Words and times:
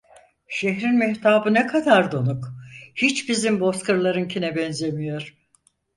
Şehrin 0.47 0.95
mehtabı 0.95 1.53
ne 1.53 1.67
kadar 1.67 2.11
donuk; 2.11 2.53
hiç 2.95 3.29
bizim 3.29 3.59
bozkırlarınkine 3.59 4.55
benzemiyor! 4.55 5.33